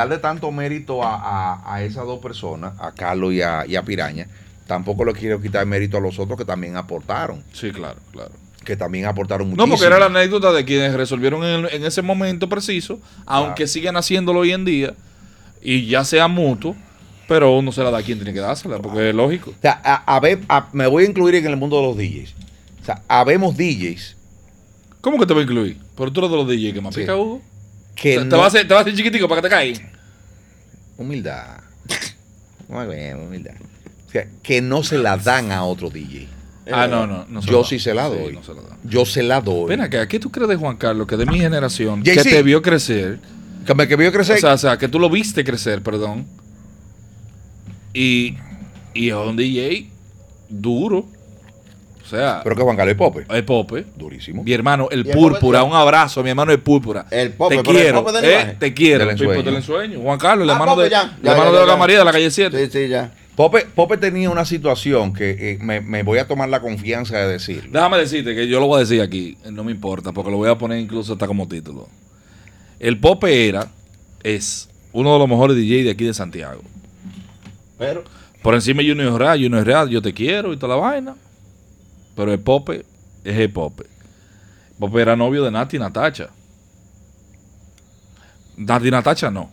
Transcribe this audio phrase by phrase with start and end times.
[0.00, 3.82] darle tanto mérito a, a- a esas dos personas, a Carlos y a, y a
[3.82, 4.26] Piraña,
[4.66, 8.30] tampoco le quiero quitar mérito a los otros que también aportaron, Sí, claro, claro.
[8.64, 9.74] que también aportaron No, muchísimo.
[9.76, 13.96] porque era la anécdota de quienes resolvieron en, el- en ese momento preciso, aunque siguen
[13.96, 14.94] haciéndolo hoy en día,
[15.62, 16.74] y ya sea mutuo,
[17.28, 19.50] pero uno se la da a quien tiene que dársela, porque es lógico.
[19.50, 21.96] O sea, a, a ver, a- me voy a incluir en el mundo de los
[21.96, 22.34] DJs.
[22.82, 24.16] O sea, habemos DJs
[25.00, 25.78] ¿Cómo que te va a incluir?
[25.96, 27.00] Pero tú eres de los DJ que más Sí.
[27.00, 27.40] pica, Hugo.
[27.96, 29.54] que te, te no- va a hacer, te va a hacer chiquitico para que te
[29.54, 29.89] caigan.
[31.00, 31.60] Humildad.
[32.68, 33.54] Muy bien, humildad.
[34.06, 36.28] O sea, que no se la dan a otro DJ.
[36.70, 37.24] Ah, no, no.
[37.26, 38.34] no Yo sí se la doy.
[38.34, 38.60] no se la.
[38.84, 39.66] Yo se la doy.
[39.66, 42.60] Ven acá, ¿qué tú crees de Juan Carlos, que de mi generación, que te vio
[42.60, 43.18] crecer?
[43.64, 44.36] Que me que vio crecer.
[44.36, 46.26] O sea, o sea, que tú lo viste crecer, perdón.
[47.94, 48.36] Y,
[48.92, 49.88] y es un DJ
[50.50, 51.08] duro.
[52.10, 53.24] Sea, pero que Juan Carlos y Pope.
[53.30, 53.86] es Pope.
[53.96, 54.42] Durísimo.
[54.42, 57.06] Mi hermano, el el púrpura, un abrazo, mi hermano el púrpura.
[57.10, 58.98] El Pope, te pero el quiero, Pope del eh, te quiero.
[59.06, 59.42] Del ensueño.
[59.42, 60.00] del ensueño.
[60.00, 61.02] Juan Carlos, el Ah, hermano Pope, de, ya.
[61.02, 61.76] el Ya, hermano ya, de ya.
[61.76, 62.66] María de la calle 7.
[62.66, 63.12] Sí, sí, ya.
[63.36, 67.28] Pope, Pope tenía una situación que eh, me, me voy a tomar la confianza de
[67.32, 67.70] decir.
[67.70, 70.50] Déjame decirte que yo lo voy a decir aquí, no me importa, porque lo voy
[70.50, 71.88] a poner incluso hasta como título.
[72.80, 73.68] El Pope era,
[74.22, 76.60] es uno de los mejores DJ de aquí de Santiago.
[77.78, 78.04] Pero,
[78.42, 81.14] Por encima de Junior Real, Junior Real, yo te quiero y toda la vaina.
[82.14, 82.84] Pero el Pope
[83.24, 83.84] es el Pope.
[84.78, 86.30] Pope era novio de Nati Natacha.
[88.56, 89.50] Nati Natacha no.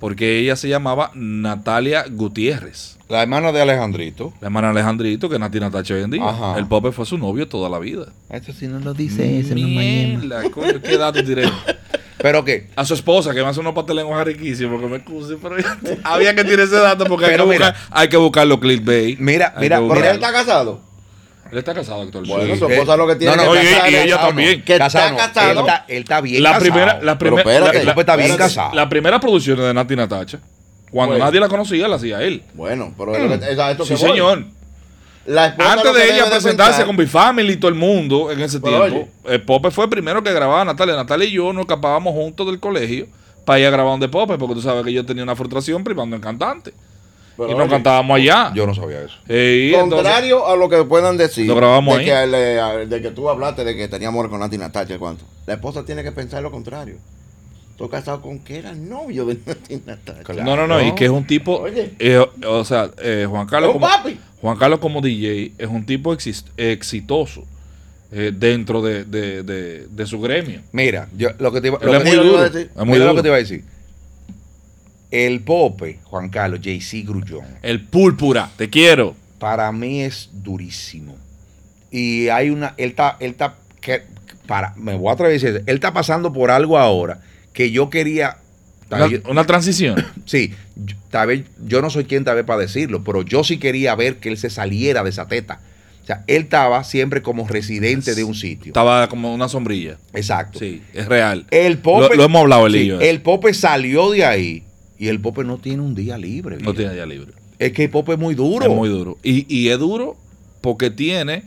[0.00, 2.98] Porque ella se llamaba Natalia Gutiérrez.
[3.08, 4.32] La hermana de Alejandrito.
[4.40, 6.28] La hermana de Alejandrito, que es Nati Natacha hoy en día.
[6.28, 6.58] Ajá.
[6.58, 8.06] El Pope fue su novio toda la vida.
[8.30, 11.44] Eso sí no lo Mierda, coño, qué dato diré.
[12.24, 15.56] Pero que, A su esposa, que me hace unos pastelenguas riquísimos, que me excuse, pero
[16.04, 17.72] había que tirar ese dato porque hay que, mira.
[17.72, 19.18] buscar, hay que buscar los clickbait.
[19.18, 20.80] Mira, Hay mira, ¿pero él está casado?
[21.54, 22.36] Él está casado actualmente.
[22.36, 24.62] Bueno, su esposa lo que tiene No, que no, Oye, casar y ella también.
[24.64, 25.50] Que casado, está casado.
[25.52, 26.62] Él está, él está bien la casado.
[26.64, 28.54] primera, la Pero primera, espérate, la- El Pope está bien espérate.
[28.54, 28.74] casado.
[28.74, 30.40] la primera producción de Nati Natacha,
[30.90, 32.42] cuando nadie la conocía, la hacía él.
[32.54, 34.10] Bueno, pero es lo que- es a esto Sí, que voy.
[34.10, 34.44] señor.
[35.26, 38.84] La Antes que de ella presentarse con B-Family y todo el mundo en ese Pero
[38.86, 40.96] tiempo, el Pope fue el primero que grababa a Natalia.
[40.96, 43.06] Natalia y yo nos escapábamos juntos del colegio
[43.46, 46.14] para ir a grabar donde Pope, porque tú sabes que yo tenía una frustración privando
[46.16, 46.74] en cantante.
[47.36, 48.52] Pero y nos oye, cantábamos allá.
[48.54, 49.16] Yo no sabía eso.
[49.28, 51.46] Eh, entonces- Contrario a lo que puedan decir.
[51.46, 52.06] Lo grabamos de ahí.
[52.06, 55.24] Que, le- de que tú hablaste de que tenía amor con Nati Natacha, ¿cuánto?
[55.46, 56.96] La esposa tiene que pensar lo contrario.
[57.72, 60.22] Estoy casado con que era novio de Nati Natacha.
[60.22, 60.44] Claro.
[60.44, 61.92] No, no, no, y que es un tipo, Oye.
[61.98, 64.18] eh, o sea, eh, Juan Carlos Es como, papi.
[64.40, 67.44] Juan Carlos como DJ es un tipo exis- exitoso
[68.12, 70.60] eh, dentro de, de- de- de su gremio.
[70.70, 72.30] Mira, yo lo que te iba, lo es que- muy duro.
[72.30, 72.70] iba a decir.
[72.70, 73.14] Es muy mira lo duro.
[73.16, 73.64] que te iba a decir.
[75.14, 79.14] El Pope, Juan Carlos, JC Grullón, El púrpura, te quiero.
[79.38, 81.16] para mí es durísimo.
[81.90, 84.02] Y hay una, él está, él está, que,
[84.48, 87.20] para, me voy a atrever a decir, él está pasando por algo ahora
[87.52, 88.38] que yo quería,
[89.28, 90.04] Una, transición.
[90.24, 93.58] sí, yo- tal vez, yo no soy quien tal vez para decirlo, pero yo sí
[93.58, 95.60] quería ver que él se saliera de esa teta.
[96.02, 98.70] O sea, él estaba siempre como residente de un sitio.
[98.70, 99.96] Estaba como una sombrilla.
[100.12, 100.58] Exacto.
[100.58, 101.46] Sí, es real.
[101.52, 104.64] El Pope, Lo- lo hemos hablado, y sí, el Pope salió de ahí
[105.04, 106.58] y el Pope no tiene un día libre.
[106.58, 107.32] No tiene día libre.
[107.58, 108.64] Es que el Pope es muy duro.
[108.64, 109.18] Es muy duro.
[109.22, 110.16] Y, y es duro
[110.60, 111.44] porque tiene.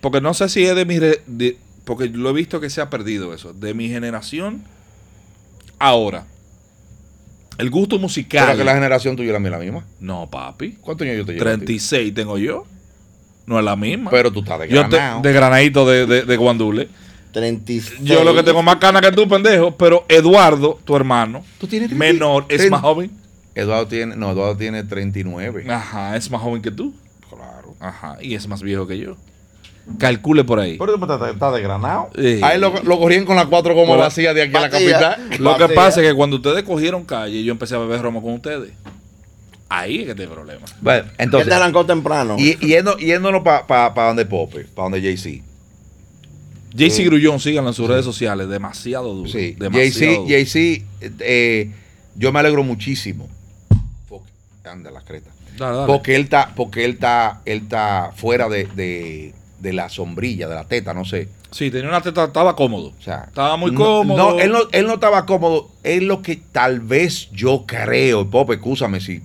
[0.00, 0.98] Porque no sé si es de mi.
[0.98, 3.52] re- de- porque lo he visto que se ha perdido eso.
[3.52, 4.62] De mi generación.
[5.78, 6.26] Ahora.
[7.58, 8.44] El gusto musical.
[8.46, 9.84] Pero que la generación tuya y la mía es la misma.
[10.00, 10.72] No, papi.
[10.80, 11.48] ¿Cuántos años yo te llevo?
[11.48, 11.58] a ti?
[11.64, 12.64] 36 tengo yo.
[13.46, 14.10] No es la misma.
[14.10, 15.22] Pero tú estás de yo te- granado.
[15.22, 16.88] de granadito de, de, de Guandule.
[17.36, 18.00] 36.
[18.02, 19.76] Yo lo que tengo más cana que tú, pendejo.
[19.76, 22.04] Pero Eduardo, tu hermano, ¿Tú tienes 30?
[22.04, 23.10] menor, es más joven.
[23.54, 25.70] Eduardo tiene, no, Eduardo tiene 39.
[25.70, 26.94] Ajá, es más joven que tú.
[27.28, 27.74] Claro.
[27.78, 29.16] Ajá, y es más viejo que yo.
[29.98, 30.78] Calcule por ahí.
[30.78, 32.08] Pero tú estás está de granado.
[32.16, 32.40] Sí.
[32.42, 34.70] A él lo, lo corrían con las cuatro gomas Pero- vacías de aquí a la
[34.70, 35.28] capital.
[35.38, 38.32] Lo que pasa es que cuando ustedes cogieron calle, yo empecé a beber romo con
[38.32, 38.72] ustedes.
[39.68, 40.64] Ahí es que te problema.
[40.80, 42.36] Bueno, Él entonces, te arrancó temprano.
[42.38, 45.42] y, yendo, yéndonos para pa, pa donde Pope, para donde JC.
[46.76, 48.48] JC Grullón, síganlo en sus redes sociales.
[48.48, 49.30] Demasiado duro.
[49.30, 50.28] Sí, demasiado duro.
[50.28, 50.84] JC,
[51.20, 51.70] eh,
[52.14, 53.28] yo me alegro muchísimo.
[54.08, 54.30] Porque,
[54.64, 55.30] anda la creta.
[55.58, 55.86] Dale, dale.
[55.86, 60.54] Porque él está, porque él está, él está fuera de, de, de la sombrilla, de
[60.54, 61.28] la teta, no sé.
[61.50, 62.92] Sí, tenía una teta, estaba cómodo.
[62.98, 64.32] O sea, Estaba muy cómodo.
[64.32, 65.70] No, él no, él no estaba cómodo.
[65.82, 69.22] Es lo que tal vez yo creo, Pope, escúchame si.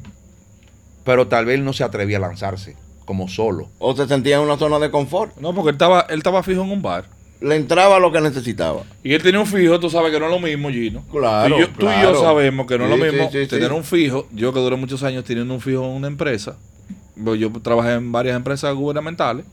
[1.03, 2.75] Pero tal vez él no se atrevía a lanzarse
[3.05, 3.67] como solo.
[3.79, 5.35] O se sentía en una zona de confort.
[5.37, 7.05] No, porque él estaba, él estaba fijo en un bar.
[7.41, 8.83] Le entraba lo que necesitaba.
[9.03, 11.03] Y él tenía un fijo, tú sabes que no es lo mismo, Gino.
[11.11, 12.13] Claro, Tú y yo, tú y claro.
[12.13, 14.27] yo sabemos que no es lo mismo sí, sí, tener un fijo.
[14.31, 16.57] Yo que duré muchos años teniendo un fijo en una empresa.
[17.15, 19.45] Yo yo trabajé en varias empresas gubernamentales.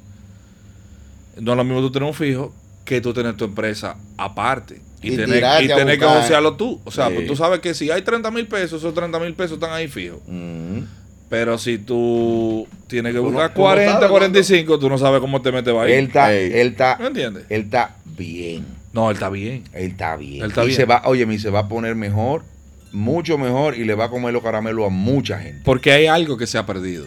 [1.40, 2.52] No es lo mismo tú tener un fijo
[2.84, 4.82] que tú tener tu empresa aparte.
[5.02, 6.80] Y, Y tener, y tener que josearlo tú.
[6.84, 9.54] O sea, pues tú sabes que si hay 30 mil pesos, esos 30 mil pesos
[9.54, 10.20] están ahí fijos.
[10.26, 10.80] Mm.
[11.28, 15.20] Pero si tú tienes que Tú no- buscar no 40, sabes 45, tú no sabes
[15.20, 15.92] cómo te metes ahí.
[15.92, 16.52] Él está, Ey.
[16.54, 17.44] él está, ¿Me entiendes?
[17.50, 18.64] él está bien.
[18.94, 19.64] No, él está bien.
[19.74, 20.42] Él está bien.
[20.42, 20.76] Él está y bien.
[20.76, 22.44] se va, oye, y se va a poner mejor,
[22.92, 25.60] mucho mejor, y le va a comer los caramelos a mucha gente.
[25.64, 27.04] Porque hay algo que se ha perdido.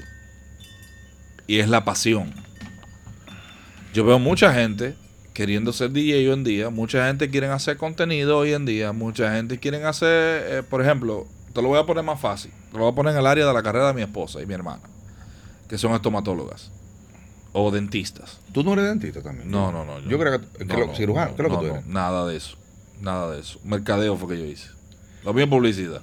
[1.48, 2.32] Y es la pasión.
[3.94, 4.94] Yo veo mucha gente
[5.34, 6.70] queriendo ser DJ hoy en día.
[6.70, 8.92] Mucha gente quiere hacer contenido hoy en día.
[8.92, 12.52] Mucha gente quiere hacer, eh, por ejemplo, te lo voy a poner más fácil.
[12.72, 14.46] Te lo voy a poner en el área de la carrera de mi esposa y
[14.46, 14.82] mi hermana.
[15.70, 16.72] Que son estomatólogas.
[17.54, 18.40] O dentistas.
[18.54, 19.50] ¿Tú no eres dentista también?
[19.52, 20.00] No, no, no.
[20.02, 21.74] Yo, creo que, que no, lo- no, cirujano, no, ¿qué es lo no, que tú
[21.76, 21.86] eres?
[21.88, 22.58] nada de eso.
[23.02, 23.60] Nada de eso.
[23.64, 24.70] Mercadeo fue que yo hice.
[25.26, 26.02] Lo mío publicidad.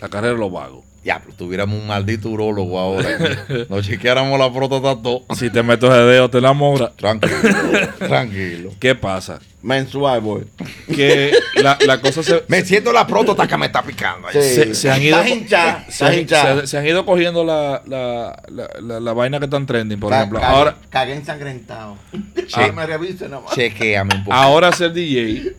[0.00, 0.84] La carrera lo vago.
[1.02, 3.08] Ya, pero tuviéramos un maldito urólogo ahora.
[3.70, 5.22] Nos chequeáramos la próstata todo.
[5.34, 6.92] Si te meto ese dedo, te enamora.
[6.94, 7.32] Tranquilo,
[7.98, 8.70] tranquilo.
[8.78, 9.38] ¿Qué pasa?
[9.62, 10.46] Mensual, boy.
[10.94, 11.32] Que
[11.62, 14.28] la, la cosa se, Me siento la próstata que me está picando.
[14.30, 14.40] Sí.
[14.42, 15.26] se, se han ido.
[15.26, 16.60] Hinchada, se, estás han- hinchada.
[16.62, 20.12] se- se han ido cogiendo la, la, la, la- la vaina que están trending, por
[20.12, 20.38] ejemplo.
[20.38, 21.96] cagué- Ahora, Cagué ensangrentado.
[22.12, 22.44] Sí.
[22.54, 23.54] Ah, me revise nada más.
[23.54, 24.36] Chequeame un poco.
[24.36, 25.52] ahora ser DJ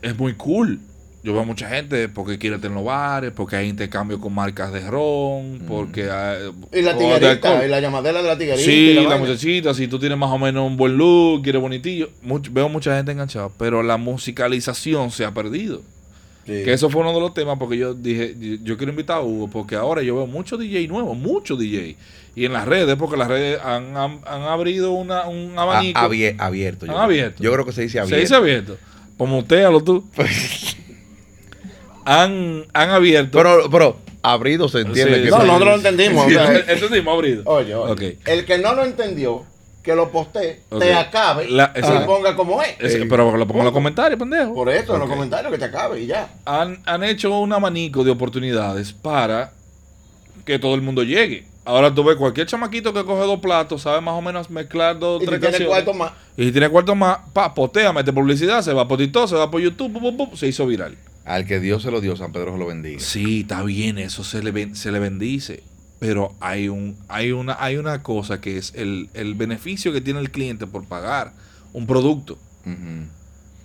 [0.00, 0.80] es muy cool.
[1.28, 4.80] Yo veo mucha gente porque quiere tener los bares, porque hay intercambio con marcas de
[4.88, 6.50] ron, porque hay.
[6.72, 7.60] Y la alcohol.
[7.66, 8.64] y la llamadera de la tiguerita.
[8.64, 9.16] Sí, y la, vaina.
[9.18, 12.08] muchachita, si tú tienes más o menos un buen look, quieres bonitillo.
[12.24, 15.82] much- veo mucha gente enganchada, pero la musicalización se ha perdido.
[16.46, 16.62] Sí.
[16.64, 19.48] Que eso fue uno de los temas porque yo dije, yo- quiero invitar a Hugo
[19.48, 21.94] porque ahora yo veo muchos DJ nuevos, muchos DJ.
[22.36, 26.00] Y en las redes, porque las redes han, han, han abrido una, un A- abanico.
[26.00, 26.86] abie- abierto.
[26.86, 27.04] yo Ah, creo.
[27.04, 27.42] abierto.
[27.42, 28.20] Yo creo que se dice se abierto.
[28.22, 28.78] dice abierto.
[29.18, 30.08] Pues mutealo tú.
[32.08, 33.38] han, han abierto.
[33.38, 36.26] Pero, pero, abrido se entiende Sí, que No, nosotros lo entendimos.
[36.26, 37.42] o Sí, sea, entendimos abrido.
[37.46, 38.18] Oye, oye.
[38.26, 39.44] El que no lo entendió,
[39.82, 42.70] que lo postee, te acabe La- y esa- ponga como es.
[42.80, 44.54] Es- pero que lo pongo en los comentarios, pendejo.
[44.54, 46.28] Por eso, en los comentarios, que te acabe y ya.
[46.44, 49.52] han, han hecho un abanico de oportunidades para
[50.44, 51.46] que todo el mundo llegue.
[51.64, 55.20] Ahora tú ves cualquier chamaquito que coge dos platos, sabe más o menos mezclar dos
[55.20, 55.68] o Y tres si tiene canciones.
[55.68, 56.12] cuarto más.
[56.36, 59.50] Y si tiene cuarto más, pa, potea, mete publicidad, se va por TikTok, se va
[59.50, 60.96] por YouTube, pum, pum, pum, se hizo viral.
[61.28, 63.00] Al que Dios se lo dio, San Pedro se lo bendiga.
[63.00, 65.62] Sí, está bien, eso se le, ben- se le bendice.
[65.98, 70.20] Pero hay un, hay una, hay una cosa que es el, el beneficio que tiene
[70.20, 71.32] el cliente por pagar
[71.72, 72.38] un producto,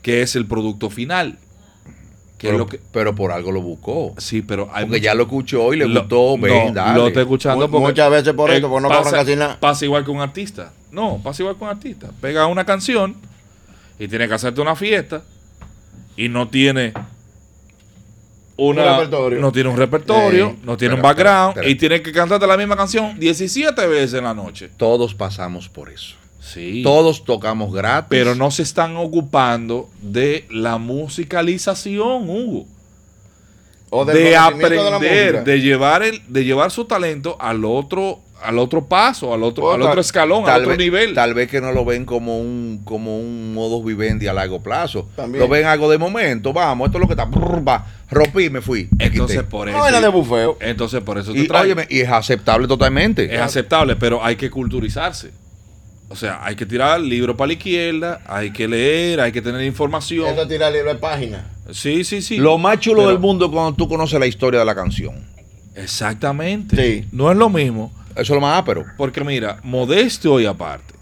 [0.02, 1.38] que es el producto final.
[2.38, 2.80] Que pero, es lo que.
[2.92, 4.14] pero por algo lo buscó.
[4.18, 6.38] Sí, pero hay Porque ya lo escuchó y le Lo- gustó.
[6.38, 7.00] Ven, no, dale.
[7.00, 9.60] Lo estoy escuchando porque muchas veces por eh, esto, porque no pasa, cobran casi nada.
[9.60, 10.74] Pasa igual que un artista.
[10.92, 12.10] No, pasa igual que un artista.
[12.20, 13.16] Pega una canción
[13.98, 15.24] y tiene que hacerte una fiesta
[16.18, 16.92] y no tiene
[18.58, 19.40] una, Un repertorio.
[19.40, 20.60] no tiene un repertorio, Sí.
[20.64, 21.70] no tiene un background pero, pero.
[21.72, 24.70] y tiene que cantarte la misma canción 17 veces en la noche.
[24.78, 26.16] Todos pasamos por eso.
[26.40, 26.82] Sí.
[26.84, 28.08] Todos tocamos gratis.
[28.10, 32.66] Pero no se están ocupando de la musicalización, Hugo.
[33.90, 35.44] O de de aprender, música.
[35.44, 39.72] de, llevar el, de llevar su talento al otro, al otro paso, al otro, O
[39.74, 41.14] al tal- otro escalón, al otro vez- nivel.
[41.14, 45.08] Tal vez que no lo ven como un como un modus vivendi a largo plazo.
[45.16, 45.42] También.
[45.42, 46.52] Lo ven algo de momento.
[46.54, 47.26] Vamos, esto es lo que está.
[47.26, 48.90] brr, va, rompí y me fui.
[49.00, 49.50] Entonces quité.
[49.50, 49.78] por eso.
[49.78, 50.58] vaina de bufeo.
[50.62, 53.34] Entonces por eso te y, óyeme, y es aceptable totalmente.
[53.34, 55.32] es aceptable, pero hay que culturizarse.
[56.10, 59.42] O sea, hay que tirar el libro para la izquierda, hay que leer, hay que
[59.42, 60.28] tener información.
[60.28, 61.48] Eso es tirar libre de página.
[61.72, 62.38] Sí, sí, sí.
[62.38, 65.16] Lo más chulo Pero- del mundo es cuando tú conoces la historia de la canción.
[65.76, 66.76] Exactamente.
[67.02, 67.08] Sí.
[67.12, 67.92] No es lo mismo.
[68.14, 68.86] Eso es lo más ápero.
[68.98, 70.94] Porque mira, modestio y aparte.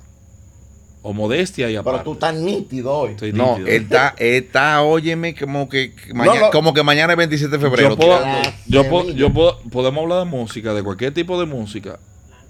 [1.03, 2.00] O modestia y aparte.
[2.00, 3.12] Pero tú estás nítido hoy.
[3.12, 3.68] Estoy No, nítido.
[3.68, 6.50] él está, él está, óyeme, como que, mañana, no.
[6.51, 7.89] como que mañana es 27 de febrero.
[7.89, 8.20] yo puedo,
[8.68, 11.98] yo puedo- yo puedo- podemos hablar de música, de cualquier tipo de música,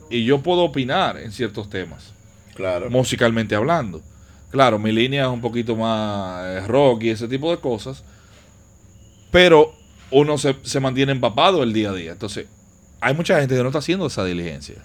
[0.09, 2.13] y yo puedo opinar en ciertos temas,
[2.53, 2.89] Claro.
[2.89, 4.01] musicalmente hablando.
[4.49, 8.03] Claro, mi línea es un poquito más eh, rock y ese tipo de cosas,
[9.31, 9.73] pero
[10.11, 12.11] uno se, se mantiene empapado el día a día.
[12.11, 12.47] Entonces,
[13.01, 14.75] hay mucha gente que no está haciendo esa diligencia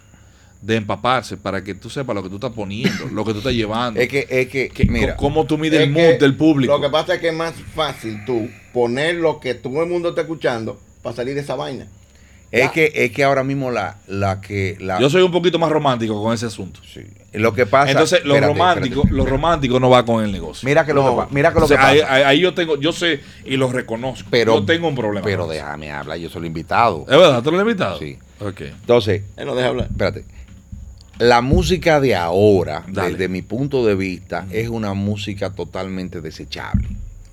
[0.63, 3.53] de empaparse para que tú sepas lo que tú estás poniendo, lo que tú estás
[3.53, 6.73] llevando, Es que, es que, que- mira, cómo tú mides Es el mood del público.
[6.73, 10.09] Lo que pasa es que es más fácil tú poner lo que todo el mundo
[10.09, 11.87] está escuchando para salir de esa vaina.
[12.65, 15.71] Es que, es que ahora mismo la, la que, la, Yo soy un poquito más
[15.71, 16.81] romántico con ese asunto.
[16.93, 17.01] sí.
[17.33, 17.91] lo que pasa.
[17.91, 19.15] Entonces, lo espérate, romántico, espérate.
[19.17, 20.67] lo romántico no va con el negocio.
[20.67, 21.29] Mira que lo No.
[21.31, 22.15] mira que lo O sea, que ahí, pasa.
[22.15, 24.29] ahí- ahí yo tengo, yo sé y lo reconozco.
[24.31, 25.23] Pero- yo tengo un problema.
[25.25, 27.03] Pero déjame hablar, yo soy el invitado.
[27.03, 27.43] ¿Es verdad?
[27.43, 27.99] ¿Tú lo has invitado?
[27.99, 28.17] Sí.
[28.41, 28.61] Ok.
[28.63, 29.89] Entonces, Él no deja hablar.
[29.91, 30.25] espérate.
[31.19, 33.13] La música de ahora, Dale.
[33.13, 36.89] desde mi punto de vista, es una música totalmente desechable.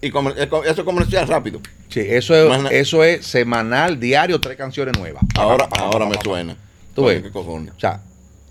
[0.06, 1.60] Y comer- co- eso es comercial rápido.
[1.90, 5.24] Sí, eso es, eso es semanal, diario, tres canciones nuevas.
[5.36, 6.58] Ahora, ahora me suena.
[6.94, 7.22] Tú ves.
[7.24, 7.74] ¿Qué cojones?
[7.76, 8.02] O sea,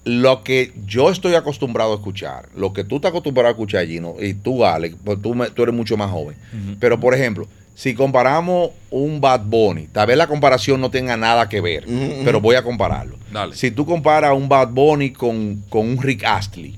[0.04, 4.14] lo que yo estoy acostumbrado a escuchar, lo que tú estás acostumbrado a escuchar, Gino,
[4.20, 6.36] y tú, Alex, pues tú, me- tú eres mucho más joven.
[6.80, 11.48] Pero, por ejemplo, si comparamos un Bad Bunny, tal vez la comparación no tenga nada
[11.48, 11.84] que ver,
[12.24, 13.16] pero voy a compararlo.
[13.32, 13.54] Dale.
[13.56, 16.76] Si tú comparas un Bad Bunny con, con un Rick Astley,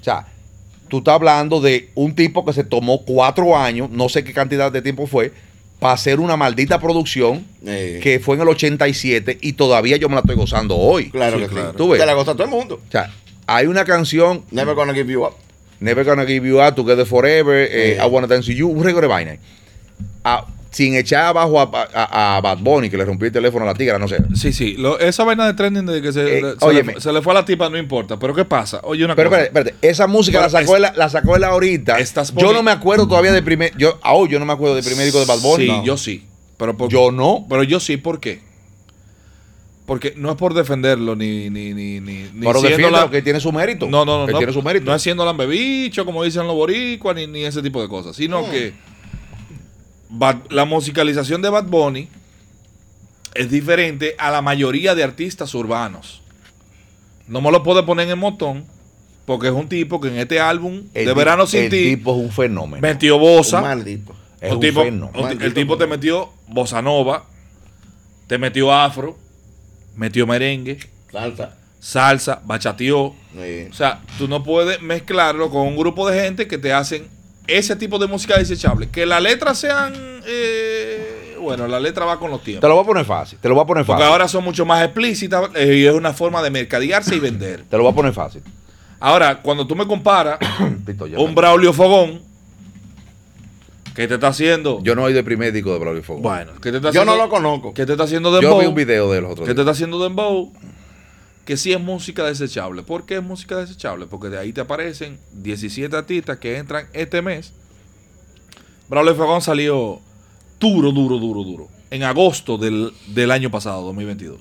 [0.00, 0.26] o sea,
[0.88, 4.70] tú estás hablando de un tipo que se tomó cuatro años, no sé qué cantidad
[4.72, 5.32] de tiempo fue,
[5.78, 10.14] para hacer una maldita producción Eh, que fue en el 87 y todavía yo me
[10.16, 11.10] la estoy gozando hoy.
[11.10, 11.70] claro Sí, que claro.
[11.70, 11.76] sí.
[11.76, 12.00] Tú ves.
[12.00, 12.80] Te la goza todo el mundo.
[12.86, 13.12] O sea,
[13.46, 15.34] hay una canción, Never gonna give you up.
[15.80, 18.04] Never Gonna Give You Up, Together Forever, eh, Sí.
[18.04, 19.36] I Wanna Dance With You, un récord de vaina.
[20.24, 23.68] Ah, sin echar abajo a, a- a Bad Bunny, que le rompió el teléfono a
[23.68, 24.18] la tigra, no sé.
[24.34, 24.74] Sí, sí.
[24.76, 27.32] Lo- esa vaina de trending de que se, Eh, le- se, le, se le fue
[27.32, 28.18] a la tipa, no importa.
[28.18, 28.80] Pero ¿qué pasa?
[28.84, 29.42] Oye, una Pero cosa.
[29.44, 31.98] espérate, espérate, esa música Pero la sacó, es- él, la sacó él ahorita.
[31.98, 34.84] Estás yo no me acuerdo todavía del primer, yo, hoy yo no me acuerdo del
[34.84, 35.64] primer disco de Bad Bunny.
[35.64, 35.84] Sí, No.
[35.84, 36.26] yo sí.
[36.58, 37.46] Pero por- Yo no.
[37.48, 38.40] Pero yo sí, ¿por qué?
[39.86, 43.10] Porque no es por defenderlo ni ni ni ni, ni Pero siendo defiende la- lo
[43.10, 43.86] que tiene su mérito.
[43.88, 44.38] No, no, no, Que no.
[44.38, 44.84] tiene su mérito.
[44.84, 48.14] No es siendo lambebicho, como dicen los boricuas, ni, ni ese tipo de cosas.
[48.14, 48.50] Sino Mm.
[48.50, 48.74] que
[50.10, 52.08] Bad- la musicalización de Bad Bunny
[53.34, 56.22] es diferente a la mayoría de artistas urbanos.
[57.26, 58.64] No me lo puedo poner en el montón,
[59.26, 62.12] porque es un tipo que en este álbum El de Verano Sin el Ti tipo
[62.16, 62.80] es un fenómeno.
[62.80, 63.60] metió Un bosa.
[63.60, 64.14] maldito.
[64.40, 65.06] Es un un tipo- fenómeno.
[65.08, 67.24] un ti- el Maldito tipo te metió bossa nova,
[68.26, 69.18] te metió afro,
[69.96, 70.78] metió merengue,
[71.12, 71.56] Salsa.
[71.80, 73.14] salsa, bachateó.
[73.34, 73.66] Sí.
[73.70, 77.08] O sea, tú no puedes mezclarlo con un grupo de gente que te hacen
[77.48, 78.88] ese tipo de música desechable.
[78.90, 79.92] Que las letras sean.
[80.26, 82.68] eh, bueno, la letra va con los Te tiempos.
[82.68, 83.38] lo voy a poner fácil.
[83.40, 84.12] Te lo voy a poner Porque fácil.
[84.12, 87.64] ahora son mucho más explícitas eh, y es una forma de mercadearse y vender.
[87.68, 88.42] Te lo voy a poner fácil.
[89.00, 90.38] Ahora, cuando tú me comparas
[91.16, 92.20] un Braulio Fogón,
[93.94, 94.80] que te está haciendo.
[94.82, 96.22] Yo no oí del primer disco de Braulio Fogón.
[96.22, 97.16] bueno, que te está Yo haciendo.
[97.16, 97.74] no lo conozco.
[97.74, 98.60] Que te está haciendo Yo dembow.
[98.60, 100.52] vi un video de los otros que te está haciendo Dembow,
[101.48, 102.82] que sí es música desechable.
[102.82, 104.04] ¿Por qué es música desechable?
[104.04, 107.54] Porque de ahí te aparecen 17 artistas que entran este mes.
[108.86, 109.98] Braulio Fogón salió
[110.60, 111.68] duro, duro, duro, duro.
[111.90, 114.38] En agosto del, del año pasado, 2022.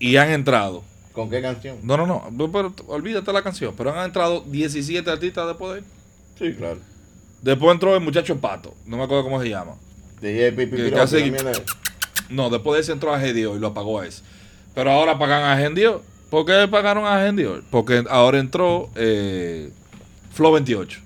[0.00, 0.84] Y han entrado.
[1.14, 1.78] ¿Con qué canción?
[1.82, 2.52] No, no, no.
[2.52, 3.72] pero olvídate la canción.
[3.74, 5.82] Pero han entrado 17 artistas de poder.
[6.38, 6.78] Sí, claro.
[7.40, 8.74] Después entró el muchacho Pato.
[8.84, 9.76] No me acuerdo cómo se llama.
[10.20, 11.64] DJ Pipi Que
[12.28, 14.22] No, después de ese entró a Gendio y lo apagó a ese.
[14.74, 16.02] Pero ahora pagan a Gendio.
[16.30, 17.62] ¿Por qué pagaron a Gendio?
[17.70, 19.70] Porque ahora entró eh,
[20.32, 21.00] Flow 28.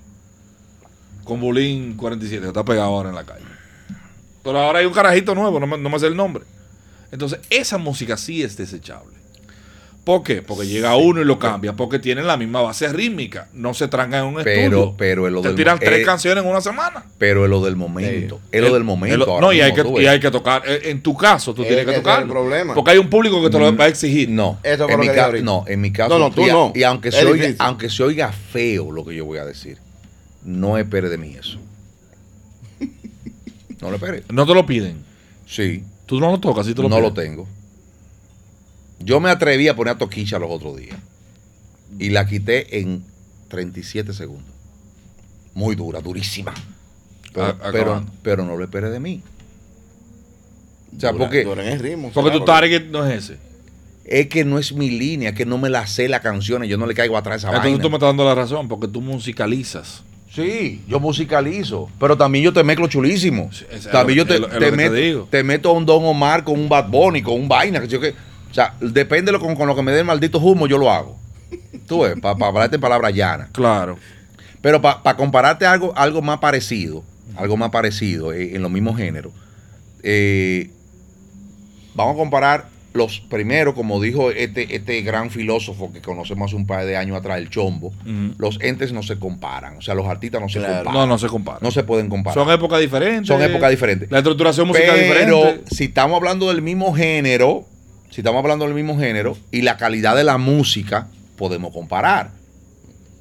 [1.23, 3.43] Con Bulín 47, que está pegado ahora en la calle.
[4.43, 6.45] Pero ahora hay un carajito nuevo, no me, no me sé el nombre.
[7.11, 9.17] Entonces, esa música sí es desechable.
[10.07, 10.41] ¿Por qué?
[10.41, 11.73] Porque llega uno y lo cambia.
[11.73, 13.49] Porque tienen la misma base rítmica.
[13.51, 14.95] No se trancan en un Pero, estudio.
[14.97, 17.03] pero es lo Te del tiran tres eh, canciones en una semana.
[17.17, 18.39] Pero es lo del momento.
[18.49, 19.29] Es lo El- del momento.
[19.29, 20.63] ahora no, y hay, que, y hay que tocar.
[20.65, 22.25] eh, En tu caso, tú Es tienes que que tocar.
[22.25, 22.73] problema.
[22.73, 24.29] Porque hay un público que te lo va a exigir.
[24.29, 26.07] No, Eso fue en lo mi ca- no, en mi caso.
[26.17, 26.71] No, no, tú y, no.
[26.73, 29.77] y aunque, se oiga, aunque se oiga feo lo que yo voy a decir,
[30.45, 31.59] no espere de mí eso.
[33.81, 34.23] No lo espere.
[34.31, 35.03] No te lo piden.
[35.45, 37.09] Sí, Tú no lo tocas, si te lo no piden.
[37.09, 37.47] lo tengo.
[38.99, 40.97] Yo me atreví a poner a Toquicha los otros días.
[41.99, 43.03] Y la quité en
[43.47, 44.51] 37 segundos.
[45.53, 46.53] Muy dura, durísima.
[47.33, 48.11] Pero, A- pero, acabando.
[48.23, 49.21] pero no lo espere de mí.
[50.95, 52.11] O sea, Dura- porque dura en el ritmo.
[52.13, 53.37] Porque tu target no es ese.
[54.09, 56.85] es que no es mi línea, que no me la sé las canciones, yo no
[56.85, 57.83] le caigo atrás a esa Entonces vaina.
[57.83, 60.01] tú me estás dando la razón, porque tú musicalizas.
[60.33, 63.49] Sí, yo musicalizo, pero también yo te mezclo chulísimo.
[63.51, 64.53] Sí, es- es también lo- yo te, es lo- es
[65.15, 67.81] lo te te meto a un Don Omar con un Bad Bunny, con un vaina,
[67.81, 68.13] que yo que,
[68.49, 70.77] o sea, depende de lo, con, con lo que me dé el maldito humo, yo
[70.77, 71.17] lo hago.
[71.87, 73.49] Tú ves, para hablarte en palabras llanas.
[73.51, 73.97] Claro.
[74.61, 77.03] Pero para compararte algo, algo más parecido,
[77.35, 79.31] algo más parecido eh, en los mismos géneros,
[80.03, 80.69] eh,
[81.93, 86.65] vamos a comparar los primeros, como dijo este, este gran filósofo que conocemos hace un
[86.65, 87.93] par de años atrás, el Chombo,
[88.39, 90.83] los entes no se comparan, o sea, los artistas no se Claro.
[90.85, 90.93] comparan.
[91.01, 91.59] No, no se compara.
[91.61, 92.33] No se pueden comparar.
[92.43, 93.27] Son épocas diferentes.
[93.27, 94.09] Son épocas diferentes.
[94.09, 95.75] La estructuración musical es Pero diferente.
[95.75, 97.65] si estamos hablando del mismo género,
[98.17, 102.31] si estamos hablando del mismo género y la calidad de la música, podemos comparar.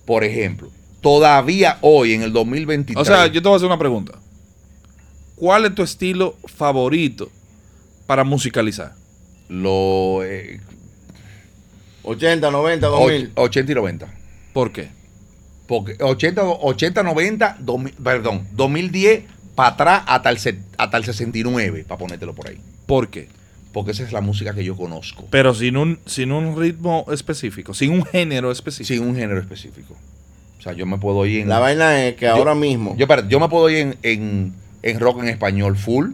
[0.06, 0.70] Por ejemplo,
[1.02, 2.96] todavía hoy en el 2023.
[3.02, 4.14] O sea, yo te voy a hacer una pregunta.
[5.34, 7.30] ¿Cuál es tu estilo favorito
[8.06, 8.94] para musicalizar?
[9.50, 10.60] lo, eh,
[12.04, 13.32] 80, 90, och- 2000.
[13.34, 14.14] 80 y 90.
[14.54, 14.88] ¿Por qué?
[15.68, 19.24] Porque 80, 80 90, 2000 perdón, 2010
[19.54, 22.58] para atrás hasta el, se- hasta el 69, para ponértelo por ahí.
[22.86, 23.28] ¿Por qué?
[23.72, 27.74] Porque esa es la música que yo conozco, Pero sin un, sin un ritmo específico,
[27.74, 28.88] sin un género específico.
[28.88, 29.94] sin un género específico.
[30.58, 31.48] O sea, yo me puedo ir en.
[31.48, 32.94] La vaina es que ahora mismo.
[32.96, 36.10] Yo, espérate, yo me puedo ir en, en, en rock en español full,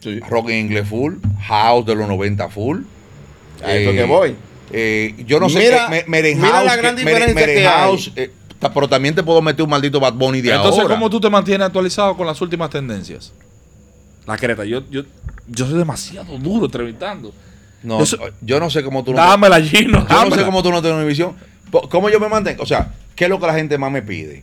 [0.00, 0.20] Sí.
[0.28, 2.80] rock en inglés full, house de los 90 full.
[3.64, 4.34] A eso eh, que voy.
[4.72, 7.72] Eh, yo no sé, Mira- eh, Me- mira la gran que- diferencia Meren que hay.
[7.88, 10.94] House, eh, ta- pero también te puedo meter un maldito Bad Bunny de Entonces, ahora.
[10.96, 13.32] ¿cómo tú te mantienes actualizado con las últimas tendencias?
[14.26, 15.02] La creta, yo, yo,
[15.48, 17.32] yo soy demasiado duro entrevistando.
[17.82, 20.06] No, Yo yo no sé cómo tú no Dámela, Gino.
[20.08, 21.34] Yo no sé cómo tú no tienes una visión.
[21.70, 22.62] Po- ¿Cómo yo me mantengo?
[22.62, 24.42] O sea, ¿qué es lo que la gente más me pide?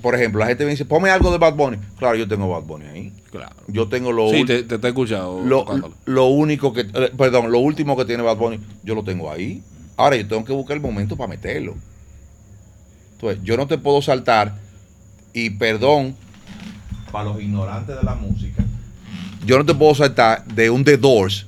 [0.00, 1.76] Por ejemplo, la gente me dice, ponme algo de Bad Bunny.
[1.98, 3.12] Claro, yo tengo Bad Bunny ahí.
[3.30, 3.54] Claro.
[3.66, 5.40] Yo tengo lo, Sí, te, te, te he escuchado.
[5.44, 5.66] lo,
[6.06, 9.62] lo único que, eh, perdón, lo último que tiene Bad Bunny, yo lo tengo ahí.
[9.96, 11.74] Ahora yo tengo que buscar el momento para meterlo.
[13.14, 14.54] Entonces, yo no te puedo saltar
[15.32, 16.14] y perdón
[17.10, 18.64] para los ignorantes de la música.
[19.44, 21.46] Yo no te puedo saltar de un The Doors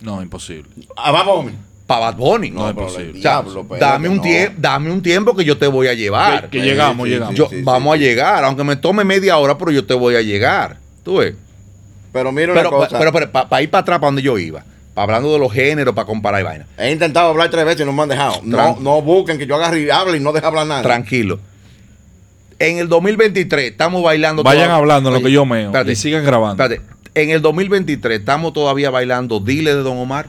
[0.00, 0.68] No, imposible.
[0.96, 1.52] Ah, vamos,
[1.86, 2.50] para Bad Bunny.
[2.50, 3.18] No, es pero posible.
[3.18, 4.22] O sea, diablo, espérate, dame un no.
[4.22, 6.48] tiempo, dame un tiempo que yo te voy a llevar.
[6.48, 7.34] Que, que llegamos, sí, llegamos.
[7.34, 8.02] Yo- sí, sí, vamos sí.
[8.04, 10.78] a llegar, aunque me tome media hora, pero yo te voy a llegar.
[11.04, 11.34] ¿Tú ves?
[12.12, 12.98] Pero mira una Pero, cosa.
[12.98, 16.06] pero, para ir para atrás, para donde yo iba, pa- hablando de los géneros, para
[16.06, 16.66] comparar y vaina.
[16.78, 18.40] He intentado hablar tres veces y no me han dejado.
[18.44, 20.82] No, Tran- no busquen que yo agarre y hable y no deje hablar nada.
[20.82, 21.40] Tranquilo.
[22.58, 24.42] En el 2023 estamos bailando.
[24.42, 25.66] Vayan toda- hablando en lo Oye, que yo meo.
[25.66, 26.62] espérate, y sigan grabando.
[26.62, 26.91] espérate.
[27.14, 30.28] En el 2023 estamos todavía bailando Dile de Don Omar.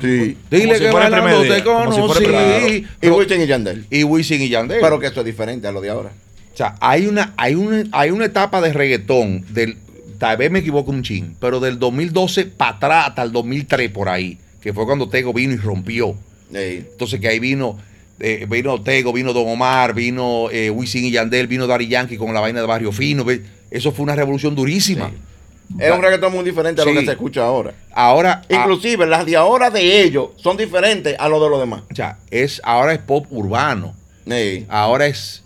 [0.00, 0.36] Sí.
[0.50, 2.86] Dile si que bailando primer te conocí.
[3.00, 3.86] Y Wisin y Yandel.
[3.90, 4.80] Y Wisin y Yandel.
[4.80, 6.10] Pero que esto es diferente a lo de ahora.
[6.52, 9.76] O sea, hay una, hay una, hay una etapa de reggaetón del,
[10.18, 14.08] tal vez me equivoco un chin, pero del 2012 para atrás hasta el 2003 por
[14.08, 16.16] ahí, que fue cuando Tego vino y rompió.
[16.52, 16.86] Ey.
[16.90, 17.78] Entonces que ahí vino,
[18.18, 22.34] eh, vino Tego, vino Don Omar, vino eh, Wisin y Yandel, vino Daddy Yankee con
[22.34, 23.24] la vaina de Barrio Fino.
[23.24, 25.10] ve, Eso fue una revolución durísima.
[25.10, 25.74] Sí.
[25.80, 26.98] Es un reggaetón muy diferente a lo Sí.
[27.00, 27.74] que se escucha ahora.
[27.92, 31.82] Ahora, ah, Inclusive las de ahora de ellos son diferentes a lo de los demás.
[31.90, 33.94] o sea, es, ahora es pop urbano.
[34.26, 34.64] Ey.
[34.70, 35.42] Ahora es,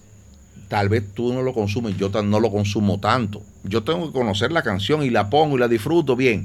[0.69, 3.43] tal vez tú no lo consumes, yo no lo consumo tanto.
[3.64, 6.45] Yo tengo que conocer la canción y la pongo y la disfruto bien.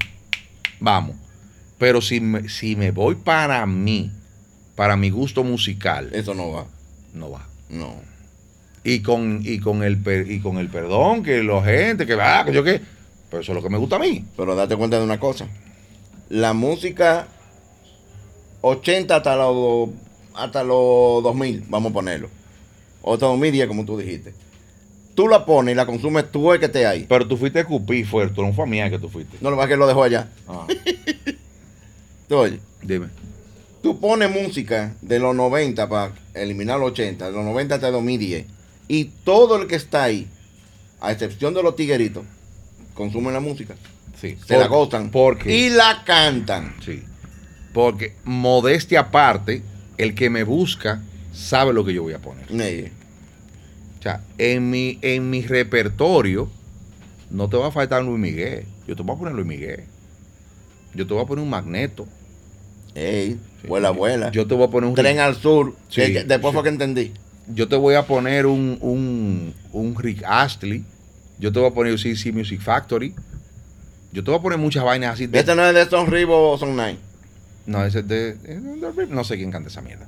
[0.80, 1.16] Vamos.
[1.78, 4.12] Pero si me, si me voy para mí,
[4.76, 6.66] para mi gusto musical, Eso no va.
[7.14, 7.48] no va.
[7.70, 7.94] No.
[8.90, 12.46] Y con, y con el per- y con el perdón que la gente que va,
[12.46, 12.80] que yo qué,
[13.30, 14.24] pero eso es lo que me gusta a mí.
[14.38, 15.48] Pero date cuenta de una cosa.
[16.30, 17.28] La música
[18.62, 19.90] 80 hasta los
[20.34, 22.30] hasta los 2000, vamos a ponerlo.
[23.02, 24.34] O hasta 2010, como tú dijiste.
[25.16, 27.06] Tú la pones y la consumes tú el que esté ahí.
[27.10, 29.36] Pero tú fuiste a Cupí, fue, tú no fue a mía que tú fuiste.
[29.42, 30.30] No lo más que lo dejó allá.
[30.48, 30.66] Ah,
[32.30, 33.08] Tú, oye, dime.
[33.82, 38.46] tú pones música de los 90 para eliminar los 80, de los 90 hasta 2010.
[38.88, 40.28] Y todo el que está ahí,
[41.02, 42.24] a excepción de los tigueritos,
[42.94, 43.76] consumen la música.
[44.20, 44.38] Sí.
[44.46, 45.12] Se la gozan.
[45.12, 45.56] Porque.
[45.56, 46.76] Y la cantan.
[46.84, 47.04] Sí.
[47.74, 49.62] Porque, modestia aparte,
[49.98, 51.02] el que me busca
[51.34, 52.46] sabe lo que yo voy a poner.
[52.60, 52.92] Ey.
[54.00, 56.50] O sea, en mi, en mi repertorio
[57.30, 58.66] no te va a faltar Luis Miguel.
[58.88, 59.84] Yo te voy a poner Luis Miguel.
[60.96, 62.08] Yo te voy a poner un magneto.
[62.96, 63.68] Ey, Sí.
[63.68, 64.32] vuela, vuela.
[64.32, 65.76] Yo te voy a poner un Tren al sur.
[65.90, 66.56] Sí, que después sí.
[66.56, 67.12] fue que entendí.
[67.54, 70.84] Yo te voy a poner un, un, un Rick Astley.
[71.40, 73.14] Yo te voy a poner un CC Music Factory.
[74.12, 75.28] Yo te voy a poner muchas vainas así.
[75.28, 76.98] de- Este no es de Son Rivo o Son Nine.
[77.66, 80.08] No, ese es de, es de- No sé quién canta esa mierda.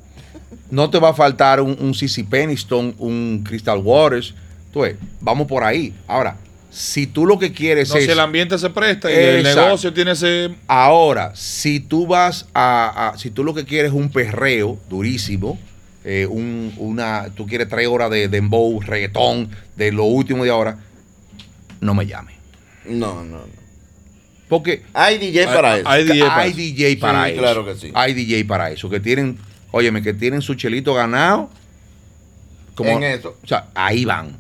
[0.71, 4.33] No te va a faltar un, un CC Peniston, un Crystal Waters.
[4.71, 5.93] Tú ves, vamos por ahí.
[6.07, 6.37] Ahora,
[6.71, 8.05] si tú lo que quieres No, es.
[8.05, 10.55] si el ambiente se presta y el negocio tiene ese.
[10.67, 15.59] Ahora, si tú vas a, a- Si tú lo que quieres es un perreo durísimo.
[16.03, 20.77] Eh, un, una, tú quieres tres horas de dembow, reggaetón, de lo último de ahora,
[21.81, 22.35] no me llames.
[22.85, 23.59] No, no, no.
[24.47, 25.89] Porque Hay DJ Hay- para eso.
[25.89, 26.57] hay DJ para hay eso.
[26.57, 27.39] DJ para Sí, eso.
[27.41, 27.91] claro que sí.
[27.93, 28.89] Hay DJ para eso.
[28.89, 29.37] Que tienen,
[29.71, 31.49] óyeme, que tienen su chelito ganado.
[32.73, 33.37] Como, En eso.
[33.43, 34.35] O sea, ahí van.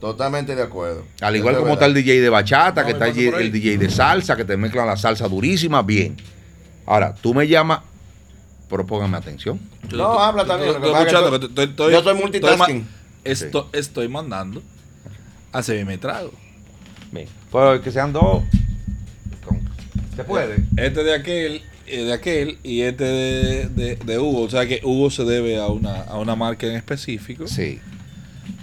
[0.00, 1.04] Totalmente de acuerdo.
[1.20, 1.94] Al igual es como está el.
[1.94, 5.28] DJ de bachata, No, que está el DJ de salsa, que te mezclan la salsa
[5.28, 6.16] durísima, bien.
[6.86, 7.80] Ahora, tú me llamas,
[8.72, 9.60] pero póngame atención.
[9.92, 12.88] No, habla también, Estoy que estoy- estoy- yo estoy multitasking.
[13.72, 14.62] Estoy mandando
[15.52, 16.32] a mi trago.
[17.12, 17.28] Bien.
[17.50, 18.42] Pues que sean dos.
[20.16, 20.56] ¿Se puede?
[20.76, 24.42] Este de aquel, eh, de aquel y este de, de- de Hugo.
[24.42, 27.46] O sea que Hugo se debe a una, a una marca en específico.
[27.46, 27.78] Sí.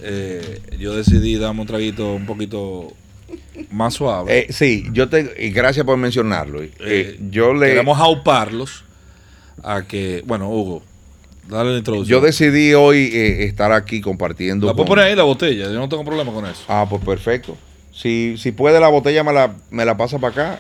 [0.01, 2.93] Eh, yo decidí darme un traguito un poquito
[3.71, 4.39] más suave.
[4.39, 5.35] Eh, sí, yo te.
[5.39, 6.63] Y gracias por mencionarlo.
[6.63, 7.67] Eh, Eh, yo le.
[7.67, 8.83] Queremos auparlos
[9.63, 10.23] a que.
[10.25, 10.83] Bueno, Hugo,
[11.47, 12.19] dale la introducción.
[12.19, 14.67] Yo decidí hoy eh, estar aquí compartiendo.
[14.67, 16.63] La puedo con- poner ahí la botella, yo no tengo problema con eso.
[16.67, 17.57] Ah, pues perfecto.
[17.93, 20.59] Si, si puede la botella me la, me la pasa para acá.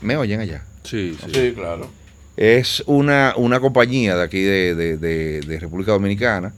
[0.00, 0.64] Me oyen allá.
[0.84, 1.30] Sí, sí.
[1.32, 1.88] Sí, claro.
[2.36, 6.52] Es una, una compañía de aquí de, de- de- de República Dominicana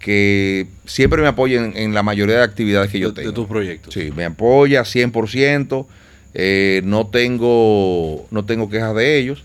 [0.00, 3.34] que siempre me apoya en, en la mayoría de actividades que yo de, de tengo.
[3.34, 3.92] tus proyectos.
[3.92, 5.86] Sí, me apoya 100%.
[6.32, 9.44] eh, no, tengo, no tengo quejas de ellos.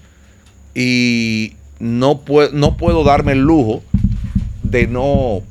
[0.73, 3.83] Y no, puedo, no puedo darme el lujo
[4.63, 5.41] de no...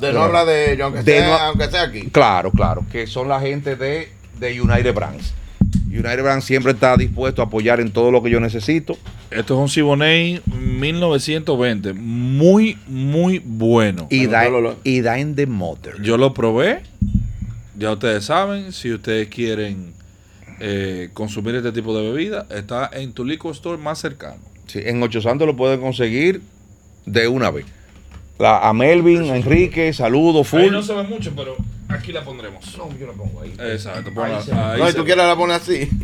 [0.00, 2.02] De no hablar de ellos, aunque, De sea, no- aunque sea aquí.
[2.10, 5.32] Claro, claro, que son la gente de, de United Brands.
[5.88, 8.98] United Brands siempre está dispuesto a apoyar en todo lo que yo necesito.
[9.30, 11.94] Esto es un Siboney 1920.
[11.94, 14.06] Muy, muy bueno.
[14.10, 15.94] Y da, yo lo- lo- y da en the mother.
[16.02, 16.82] Yo lo probé.
[17.78, 19.92] Ya ustedes saben, si ustedes quieren
[20.60, 24.40] eh, consumir este tipo de bebida, está en tu liquor store más cercano.
[24.66, 26.42] Sí, en Ocho Santos lo pueden conseguir
[27.04, 27.66] de una vez.
[28.38, 30.60] La- a Melvin, a Enrique, saludos, full.
[30.60, 31.56] Ahí no se ve mucho, pero
[31.88, 32.64] aquí la pondremos.
[32.98, 33.52] yo la pongo ahí.
[33.58, 34.10] Exacto.
[34.10, 35.06] Ahí ponla- se- ahí no, y se tú ve.
[35.06, 35.88] quieres la poner así.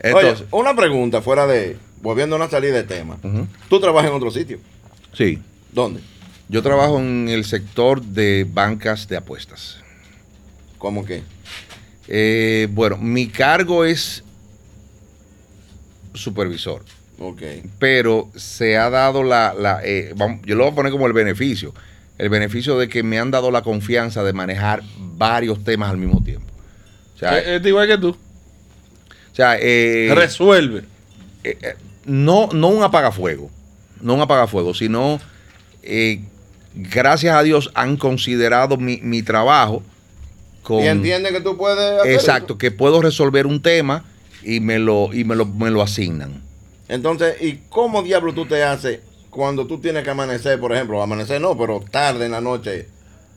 [0.00, 1.76] Entonces, Oye, una pregunta fuera de.
[2.02, 3.16] Volviendo a una salida de tema.
[3.70, 4.58] Tú trabajas en otro sitio.
[5.14, 5.38] sí,
[5.72, 6.00] ¿Dónde?
[6.48, 9.78] yo trabajo en el sector de bancas de apuestas.
[10.78, 11.22] ¿Cómo que?
[12.08, 14.22] Eh, bueno, mi cargo es
[16.14, 16.82] supervisor,
[17.18, 17.42] Ok.
[17.78, 21.12] pero se ha dado la, la, eh, vamos, yo lo voy a poner como el
[21.12, 21.74] beneficio,
[22.18, 26.22] el beneficio de que me han dado la confianza de manejar varios temas al mismo
[26.22, 26.46] tiempo.
[27.14, 28.10] O sea, Eh, Es igual que tú.
[28.10, 30.84] o sea, eh, Resuelve.
[31.42, 31.74] eh,
[32.06, 33.50] no, no un apagafuego,
[34.00, 35.20] no un apagafuego, sino
[35.82, 36.20] eh,
[36.74, 39.82] gracias a Dios han considerado mi, mi trabajo
[40.62, 44.04] con Y entiende que tú puedes hacer exacto, que puedo resolver un tema
[44.44, 46.42] y me lo, y me lo, me lo asignan.
[46.88, 51.02] Entonces, ¿y cómo diablo tú te haces cuando tú tienes que amanecer, por ejemplo?
[51.02, 52.86] Amanecer no, pero tarde en la noche,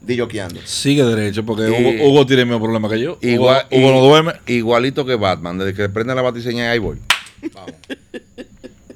[0.02, 0.60] dilloqueando.
[0.66, 3.18] Sigue derecho, porque Y- Hugo, Hugo tiene el mismo problema que yo.
[3.22, 4.34] Igual, Hugo, Hugo y- no duerme.
[4.48, 6.98] Igualito que Batman, desde que prende la batiseña ahí voy.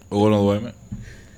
[0.09, 0.73] Hugo no duerme.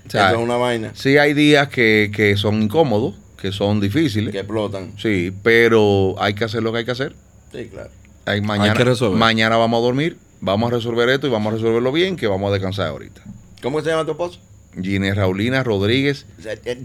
[0.08, 3.80] O sea, Eso es una vaina sí hay días que, que son incómodos, que son
[3.80, 4.32] difíciles.
[4.32, 4.94] que explotan.
[4.98, 7.16] Sí, pero hay que hacer lo que hay que hacer.
[7.52, 7.90] Sí, claro.
[8.26, 9.18] Hay mañana, que resolver.
[9.18, 12.50] mañana vamos a dormir, vamos a resolver esto y vamos a resolverlo bien, que vamos
[12.50, 13.22] a descansar ahorita.
[13.62, 14.40] ¿Cómo se llama tu esposo?
[14.80, 16.26] Ginés Raulina Rodríguez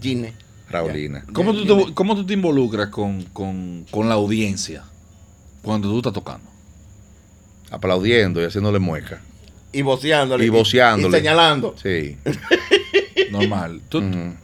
[0.00, 0.32] Gine.
[0.70, 1.24] Raulina.
[1.32, 4.84] ¿Cómo tú, te, ¿Cómo tú te involucras con, con, con la audiencia
[5.62, 6.48] cuando tú estás tocando?
[7.70, 9.20] Aplaudiendo y haciéndole mueca.
[9.72, 10.44] Y voceándole.
[10.44, 11.16] Y voceándole.
[11.16, 11.74] Y señalando.
[11.82, 12.16] Sí.
[13.30, 13.80] Normal.
[13.88, 14.34] Tú, Ujú.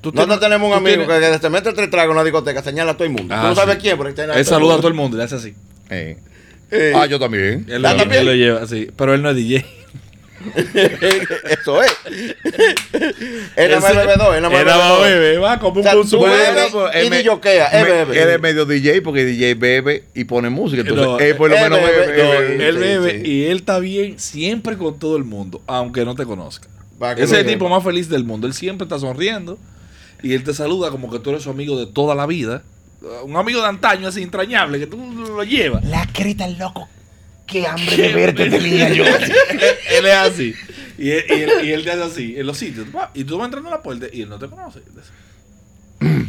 [0.00, 2.62] tú Nosotros tenemos un tú amigo tienes- que se mete tres tragos en una discoteca,
[2.62, 3.34] señala a todo el mundo.
[3.34, 3.80] Ah, tú no sabes sí.
[3.82, 5.54] quién, pero está Él saluda a todo el mundo, le hace así.
[5.90, 6.18] Eh.
[6.70, 7.64] Eh, Ah, yo también.
[7.68, 8.20] Él, ¿Ah, lo, también?
[8.20, 8.88] él lo lleva así.
[8.96, 9.64] Pero él no es DJ.
[11.50, 11.90] Eso es.
[13.56, 15.02] Él Ese- bebe dos, él más bebe dos.
[15.02, 18.22] bebe, va como O sea, un bebes pues, y él me- dilloquea, él me- bebe.
[18.22, 20.82] él es medio DJ porque DJ bebe y pone música.
[20.82, 22.22] Entonces, No, él por lo él menos bebe, bebe.
[22.22, 22.68] no, bebe.
[22.68, 23.30] Él Sí, bebe sí.
[23.30, 26.68] y él está bien siempre con todo el mundo, aunque no te conozca.
[27.16, 28.46] Es el tipo más feliz del mundo.
[28.46, 29.58] Él siempre está sonriendo
[30.22, 32.62] y él te saluda como que tú eres su amigo de toda la vida.
[33.24, 35.84] Un amigo de antaño así entrañable que tú lo llevas.
[35.84, 36.88] La creta, loco.
[37.46, 39.04] Qué hambre de verte tenía yo.
[39.90, 40.54] él es así.
[40.98, 42.86] Y él, y él- y él te hace así en los sitios.
[43.14, 44.80] Y tú vas entrando a la puerta y él no te conoce.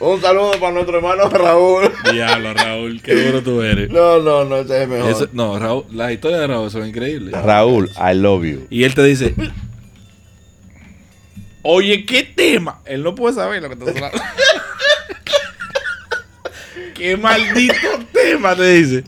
[0.00, 1.90] Un saludo para nuestro hermano Raúl.
[2.12, 3.90] Diablo, Raúl, qué duro tú eres.
[3.90, 5.30] No, no, no, ese es el mejor.
[5.32, 7.32] No, Raúl, las historias de Raúl son increíbles.
[7.42, 8.66] Raúl, I love you.
[8.70, 9.34] Y él te dice,
[11.70, 12.80] oye, ¿qué tema?
[12.86, 14.18] Él no puede saber lo que está sonando.
[16.94, 17.74] ¿Qué maldito
[18.10, 19.04] tema te dice?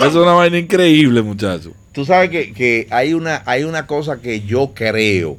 [0.00, 1.72] Es una vaina increíble, muchacho.
[1.90, 5.38] Tú sabes que, que hay, una, hay una cosa que yo creo,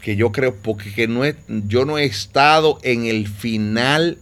[0.00, 4.16] que yo creo, porque que no es, yo no he estado en el final,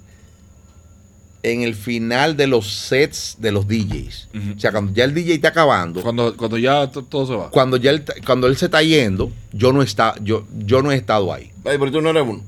[1.47, 4.29] en el final de los sets de los DJs.
[4.57, 7.51] O sea, cuando ya el DJ está acabando, Cuando, cuando ya to- todo se va.
[7.51, 10.97] cuando ya él, cuando él se está yendo, yo no está, yo, yo no he
[10.97, 11.51] estado ahí.
[11.67, 12.43] Ay, pero tú no eres uno.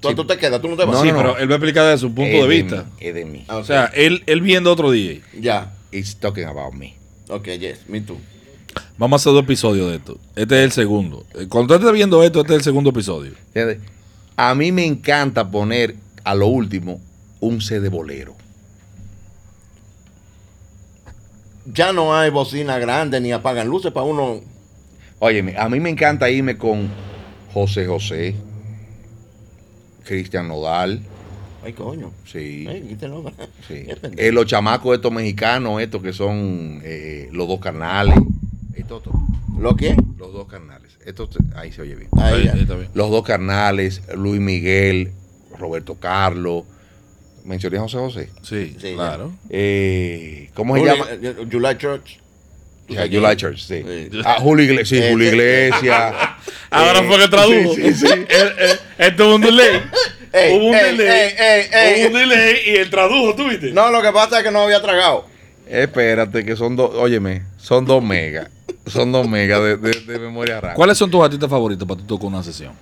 [0.00, 0.14] Tú, Sí.
[0.14, 0.96] tú te quedas, tú no te vas.
[0.96, 1.22] No, sí, no, no.
[1.22, 2.86] pero él va a explicar desde su punto Es de vista.
[3.00, 3.44] es de mí.
[3.48, 5.22] Ah, O sea, él, él viendo otro DJ.
[5.40, 5.72] Ya.
[5.90, 6.94] It's talking about me.
[7.28, 8.18] Ok, yes, me too.
[8.98, 10.18] Vamos a hacer dos episodios de esto.
[10.36, 11.24] Este es el segundo.
[11.34, 13.32] Eh, Cuando tú estés viendo esto, este es el segundo episodio.
[14.36, 17.00] A mí me encanta poner a lo último
[17.40, 18.34] un C de bolero.
[21.66, 24.40] Ya no hay bocina grande ni apagan luces para uno.
[25.18, 26.88] Óyeme, a mí me encanta irme con
[27.52, 28.34] José José,
[30.04, 31.00] Cristian Nodal,
[31.64, 32.10] Ay, coño.
[32.24, 32.96] sí, Ay,
[33.68, 33.84] sí.
[33.86, 33.96] Qué.
[34.16, 38.16] Eh, los chamacos estos mexicanos, estos que son eh, los dos carnales,
[38.74, 39.12] esto, esto,
[39.60, 39.96] ¿Lo quién?
[40.18, 42.08] los dos carnales, esto, ahí se oye bien.
[42.16, 42.88] Ahí, Ahí, ahí está bien.
[42.94, 45.12] Los dos carnales, Luis Miguel,
[45.56, 46.64] Roberto Carlos,
[47.44, 48.28] mencioné a José José.
[48.42, 49.32] Sí, Sí, claro.
[49.50, 51.06] Eh, ¿Cómo se llama?
[51.10, 52.18] eh, July Church.
[52.86, 53.36] ¿Tú Ya, sabes July?
[53.36, 53.82] Church, sí.
[54.10, 54.20] Sí.
[54.24, 55.32] Ah, Julio Iglesias, sí, Eh, Julio eh,
[55.68, 56.14] Iglesias.
[56.70, 57.74] Ahora Eh, fue que tradujo.
[57.74, 58.06] sí, sí,
[58.98, 59.82] él tuvo un delay.
[60.34, 61.08] Ey, Hubo un ey, delay.
[61.08, 62.00] ey, ey, ey.
[62.00, 63.70] Hubo un delay y él tradujo, ¿tú viste?
[63.72, 65.26] No, lo que pasa es que no había tragado.
[65.66, 68.48] Espérate, que son dos, óyeme, son dos megas.
[68.86, 70.74] Son dos megas de, de- de memoria RAM.
[70.74, 72.72] ¿Cuáles son tus artistas favoritos para tú tocar una sesión?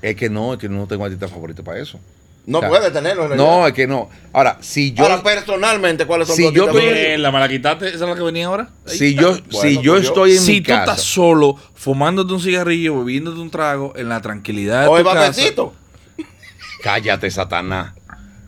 [0.00, 1.98] Es que no, es que no tengo artista favorito para eso.
[2.46, 3.30] No O sea, puede tenerlo.
[3.30, 4.08] en No, es que no.
[4.32, 7.18] Ahora, si yo, Ahora, personalmente, ¿cuáles son Si tus yo estoy- favoritos?
[7.20, 7.72] ¿La?
[7.72, 8.70] ¿Esa es la que venía ahora?
[8.86, 8.96] Ahí.
[8.98, 11.56] si yo, Bueno, si yo pues yo- estoy en si mi tú casa, estás solo,
[11.74, 15.32] fumándote un cigarrillo, bebiéndote un trago, en la tranquilidad de O el tu casa,
[16.82, 17.92] cállate, Satanás.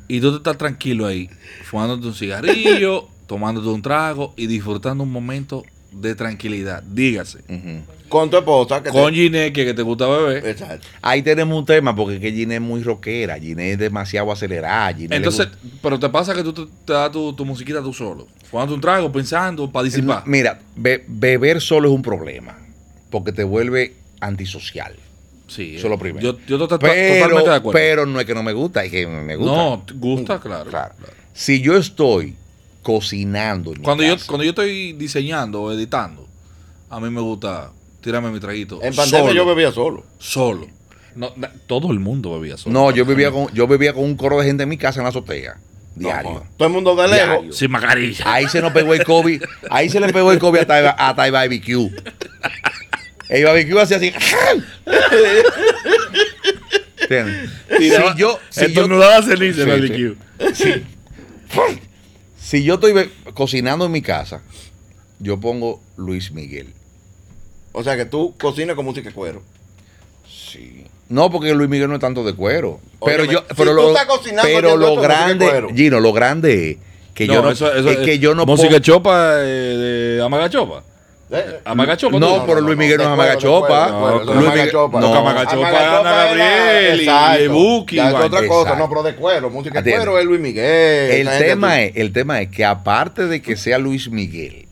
[0.09, 1.29] y tú te estás tranquilo ahí,
[1.65, 6.83] fumándote un cigarrillo, tomándote un trago y disfrutando un momento de tranquilidad.
[6.83, 7.41] Dígase.
[8.09, 8.83] Con tu esposa.
[8.83, 10.47] Que te- Con Gineque, que te gusta beber.
[10.47, 10.87] Exacto.
[11.01, 14.93] Ahí tenemos un tema porque es que Gine es muy rockera, Gine es demasiado acelerada.
[14.95, 17.81] Gine le Entonces, gusta- pero te pasa que tú te, te das tu, tu musiquita
[17.83, 20.25] tú solo, fumando un trago, pensando, para disipar.
[20.27, 22.59] mira, be- beber solo es un problema
[23.11, 24.95] porque te vuelve antisocial.
[25.49, 26.33] Sí, Eso es lo primero.
[26.33, 27.79] Yo, yo to- to- Pero, totalmente de acuerdo.
[27.79, 29.53] pero no es que no me gusta, es que me gusta.
[29.55, 30.71] no, gusta, claro.
[30.71, 30.95] Claro.
[31.35, 32.35] Si yo estoy
[32.83, 36.27] cocinando en mi Cuando yo, casa, cuando yo estoy diseñando o editando,
[36.91, 38.81] a mí me gusta tirarme mi traguito.
[38.83, 40.05] En pandemia solo, yo bebía solo.
[40.19, 40.67] Solo.
[41.15, 42.73] No, na- todo el mundo bebía solo.
[42.73, 45.05] No, yo vivía con yo vivía con un coro de gente en mi casa en
[45.05, 45.59] la azotea.
[45.95, 46.31] Diario.
[46.33, 47.29] No, todo el mundo de lejos.
[47.29, 47.53] Diario.
[47.53, 48.25] Sin mascarilla.
[48.33, 49.43] Ahí se nos pegó el COVID.
[49.71, 51.91] Ahí se le pegó el COVID hasta, hasta el barbecue.
[53.29, 54.13] El barbecue hacía así.
[57.79, 58.89] Si yo, si yo,
[59.23, 60.65] ceniza en Sí, el sí.
[61.55, 61.92] barbecue.
[62.43, 64.43] Si yo estoy cocinando en mi casa,
[65.19, 66.73] yo pongo Luis Miguel.
[67.73, 69.43] O sea que tú cocinas con música de cuero.
[70.29, 70.85] Sí.
[71.09, 72.81] No, porque Luis Miguel no es tanto de cuero.
[73.05, 75.69] Pero yo, si pero tú lo, estás cocinando pero lo esto, música de grande, cuero.
[75.75, 76.77] Gino, lo grande es
[77.15, 80.79] que yo no, eso- eso es que yo no Música pongo- chopa eh, de Amagachopa.
[80.79, 80.92] ¿Eh?
[81.65, 82.19] Amagachopa.
[82.19, 83.89] No, pero Luis Miguel no es Amagachopa.
[84.25, 85.01] Luis Miguel- Amagachopa.
[85.01, 85.15] no.
[85.15, 87.01] Amagachopa es Amagachopa Ana Gabriel
[87.45, 89.51] y- Buki, es otra cosa, no, pero de cuero.
[89.51, 91.27] Música de cuero es Luis Miguel.
[91.27, 94.67] El tema es, el tema es que aparte de que sea Luis Miguel,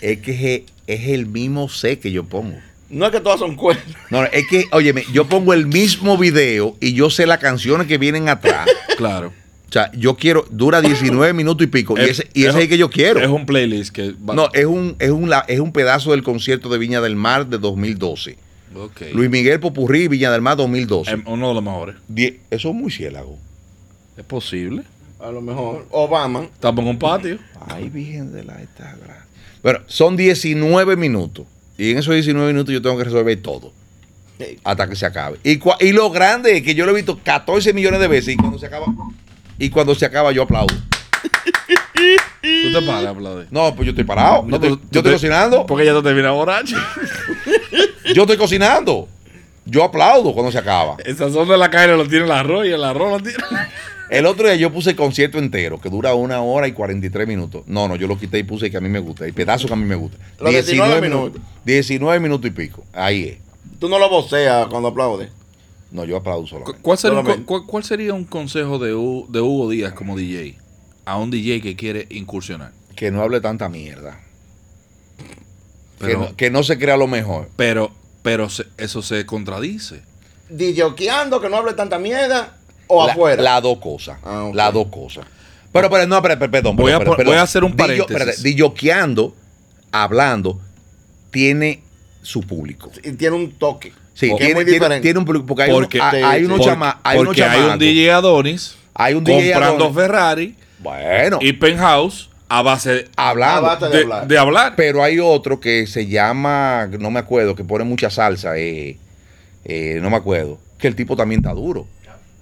[0.00, 2.58] es que es, el mismo C que yo pongo.
[2.90, 3.82] No es que todas son cueros.
[4.10, 7.86] No, no, es que, óyeme, yo pongo el mismo video y yo sé las canciones
[7.86, 8.68] que vienen atrás.
[8.96, 9.32] Claro.
[9.74, 11.98] O sea, yo quiero, dura 19 minutos y pico.
[11.98, 13.18] y Es- ese, y ese es, es- el que yo quiero.
[13.18, 16.68] Es un playlist que va- no, es un, es, un, es un pedazo del concierto
[16.68, 18.38] de Viña del Mar de 2012.
[18.76, 19.00] Ok.
[19.14, 21.10] Luis Miguel Popurrí, Viña del Mar 2012.
[21.10, 21.96] Em, uno de los mejores.
[22.06, 23.36] Die- eso es muy ciélago.
[24.16, 24.84] Es posible.
[25.18, 25.88] A lo mejor.
[25.90, 26.44] Obama.
[26.44, 27.38] Estamos en un patio.
[27.66, 29.26] Ay, Virgen de la Estagra.
[29.60, 31.46] Bueno, son 19 minutos.
[31.76, 33.72] Y en esos 19 minutos yo tengo que resolver todo.
[34.62, 35.38] Hasta que se acabe.
[35.42, 38.36] Y, y lo grande es que yo lo he visto 14 millones de veces y
[38.36, 38.86] cuando se acaba,
[39.58, 40.74] y cuando se acaba yo aplaudo.
[42.42, 43.46] Tú te paras, aplaudir.
[43.50, 44.42] No, pues yo estoy parado.
[44.46, 45.66] No, yo tú estoy te- cocinando.
[45.66, 46.76] Porque ya tú terminas borracho.
[48.14, 49.08] Yo estoy cocinando.
[49.64, 50.96] Yo aplaudo cuando se acaba.
[51.04, 53.38] Esa zona de la calle lo tiene el arroz y el arroz lo tiene.
[54.10, 57.62] El otro día yo puse el concierto entero, que dura una hora y 43 minutos.
[57.66, 59.24] No, no, yo lo quité y puse que a mí me gusta.
[59.24, 60.18] El pedazo que a mí me gusta.
[60.38, 61.40] Los 19 minutos.
[61.64, 62.84] 19 minutos y pico.
[62.92, 63.38] Ahí es.
[63.80, 65.30] Tú no lo voceas cuando aplaudes.
[65.94, 66.80] No, yo aplaudo ¿Cu- solamente.
[66.82, 67.46] ¿Cuál sería, Solamente.
[67.46, 70.58] cuál- cuál sería un consejo de, de Hugo Díaz como DJ
[71.06, 72.72] a un DJ que quiere incursionar?
[72.96, 74.20] Que no hable tanta mierda.
[76.00, 77.48] que, no, que no se crea lo mejor.
[77.56, 77.90] pero,
[78.22, 80.02] pero se- eso se contradice.
[80.50, 82.56] DJoqueando, que no hable tanta mierda.
[82.88, 83.42] O La- afuera.
[83.42, 84.18] Las dos cosas.
[84.24, 84.50] Ah.
[84.52, 85.24] Las dos cosas.
[85.72, 86.76] Pero, pero, no, pero, pero, perdón.
[86.76, 87.32] Voy a perdón, por- perdón.
[87.34, 88.42] voy a hacer un paréntesis.
[88.42, 89.34] dilloqueando,
[89.92, 90.60] hablando,
[91.30, 91.82] tiene
[92.22, 92.90] su público.
[93.02, 93.92] Y tiene un toque.
[94.14, 95.24] Sí, tiene, un.
[95.46, 97.78] Porque hay, Porque- uno- hay, sí, hay unos Porque, chama- hay unos porque hay un.
[97.78, 99.96] DJ Adonis Hay un DJ comprando Adonis.
[99.96, 103.66] Ferrari Bueno, y Penthouse a base hablando.
[103.70, 104.28] A base de de, hablar.
[104.28, 104.74] de hablar.
[104.76, 108.98] Pero hay otro que se llama, no me acuerdo, que pone mucha salsa, eh,
[109.64, 111.86] eh, no me acuerdo, que el tipo también está duro.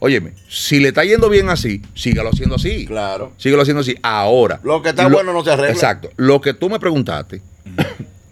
[0.00, 2.86] Óyeme, si le está yendo bien así, sígalo haciendo así.
[2.86, 3.32] Claro.
[3.38, 3.96] Síguelo haciendo así.
[4.02, 4.58] Ahora.
[4.64, 5.70] Lo que está bueno no se arregla.
[5.72, 6.10] Exacto.
[6.16, 7.40] Lo que tú me preguntaste,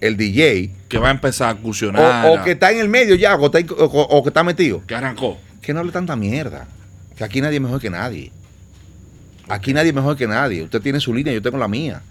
[0.00, 2.26] el DJ, que va a empezar a o, incursionar.
[2.30, 4.94] o que está en el medio ya, o, está, o- o que está metido, que
[4.94, 5.38] arrancó.
[5.60, 6.66] que no hable tanta mierda.
[7.16, 8.32] Que aquí nadie es mejor que nadie.
[9.48, 10.62] Aquí nadie es mejor que nadie.
[10.62, 12.02] Usted tiene su línea, yo tengo la mía.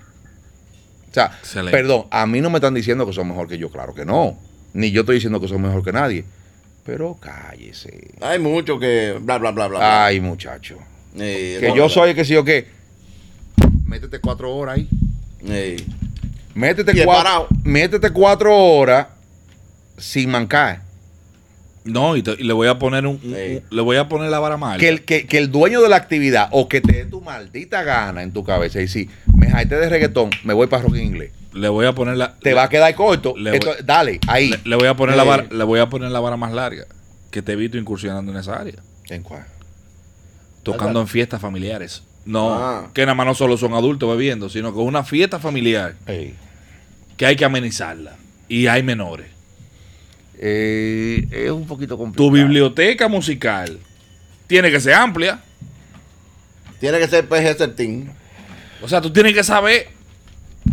[1.09, 1.71] O sea, Excelente.
[1.75, 4.37] perdón, a mí no me están diciendo que son mejor que yo, claro que no.
[4.73, 6.25] Ni yo estoy diciendo que son mejor que nadie.
[6.85, 8.11] Pero cállese.
[8.21, 9.79] Hay mucho que bla, bla, bla, bla.
[9.79, 10.05] bla.
[10.05, 10.77] Ay, muchacho.
[11.17, 11.93] Eh, Que no, yo verdad.
[11.95, 12.67] soy el que sí o qué.
[13.85, 14.87] Métete cuatro horas ahí.
[15.47, 15.83] Eh,
[16.59, 17.47] Métete cuatro, parado.
[17.63, 19.07] métete cuatro horas
[19.97, 20.81] sin mancar.
[21.85, 23.29] No, y, te- y le voy a poner un, un- Sí.
[23.29, 24.79] un- le voy a poner la vara mal.
[24.79, 27.83] Que el, que, que el dueño de la actividad o que te dé tu maldita
[27.83, 31.03] gana en tu cabeza y si me jaite de reggaetón, me voy para rock en
[31.05, 31.31] inglés.
[31.53, 33.33] Le voy a poner la Te va a quedar corto.
[33.37, 34.49] Le voy- Esto- dale, ahí.
[34.49, 35.27] le, le voy a poner la Eh.
[35.27, 36.85] vara, le voy a poner la vara más larga.
[37.31, 38.75] Que te evito incursionando en esa área.
[39.09, 39.45] ¿En cuál?
[40.61, 42.03] tocando en fiestas familiares.
[42.25, 42.89] No, Ah.
[42.93, 46.35] que nada más no solo son adultos bebiendo, sino que es una fiesta familiar Ey.
[47.19, 48.13] Que hay que amenizarla.
[48.47, 49.27] Y hay menores.
[50.39, 52.29] Eh, es un poquito complicado.
[52.29, 53.77] Tu biblioteca musical
[54.47, 55.41] tiene que ser amplia.
[56.79, 58.09] Tiene que ser PG Certín.
[58.81, 59.89] O sea, tú tienes que saber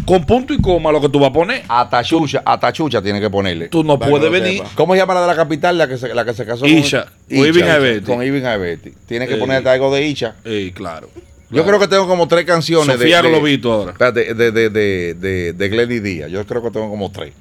[0.04, 1.64] con punto y coma lo que tú vas a poner.
[1.66, 3.66] Hasta chucha, hasta chucha tiene que ponerle.
[3.66, 4.58] Tú no puedes venir.
[4.58, 4.70] sepa.
[4.76, 7.06] ¿Cómo se llama la de la capital, la que se, la que se casó Isha,
[7.28, 8.06] con Isha, Aibeti.
[8.06, 8.92] Con Aibeti.
[9.08, 9.40] Tiene que Ey.
[9.40, 10.36] ponerte algo de Isha.
[10.44, 11.10] Ey, claro.
[11.50, 14.12] Yo creo que tengo como tres canciones Sofía de, de, Globito ahora.
[14.12, 14.70] de, de, de,
[15.14, 16.30] de, de Glenny Díaz.
[16.30, 17.32] Yo creo que tengo como tres.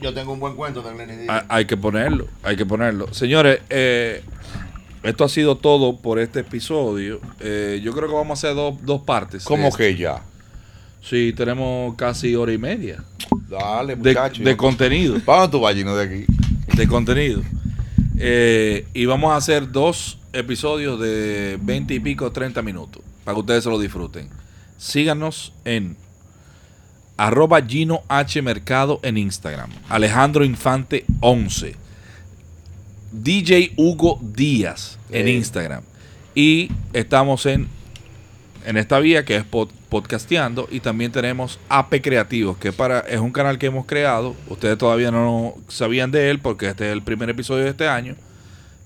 [0.00, 1.44] Yo tengo un buen cuento de Glenny Díaz.
[1.48, 3.12] Hay, que ponerlo, hay que ponerlo.
[3.12, 4.22] Señores, eh,
[5.02, 7.20] esto ha sido todo por este episodio.
[7.40, 9.44] Eh, yo creo que vamos a hacer dos, dos partes.
[9.44, 10.22] ¿Cómo Eh, que ya?
[11.02, 13.04] Sí, tenemos casi hora y media
[13.48, 14.42] Dale, de, muchacho.
[14.42, 15.20] de contenido.
[15.20, 16.24] ¿Para dónde tú vas, Gino, de aquí?
[16.74, 17.42] de contenido.
[18.18, 23.40] Eh, y vamos a hacer dos episodios de 20 y pico, 30 minutos, para que
[23.40, 24.30] ustedes se lo disfruten.
[24.78, 25.96] Síganos en
[27.16, 31.74] arroba Gino H Mercado en Instagram, Alejandro Infante 11,
[33.12, 35.36] DJ Hugo Díaz en Ey.
[35.36, 35.82] Instagram.
[36.34, 37.66] Y estamos en,
[38.66, 43.18] en esta vía que es pod- podcasteando y también tenemos AP Creativos, que para, es
[43.18, 44.36] un canal que hemos creado.
[44.48, 48.14] Ustedes todavía no sabían de él porque este es el primer episodio de este año,